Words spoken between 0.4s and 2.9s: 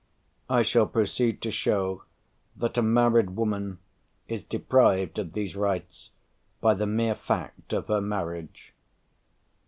I shall proceed to show that a